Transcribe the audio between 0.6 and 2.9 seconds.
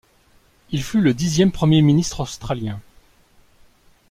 Il fut le dixième Premier ministre australien.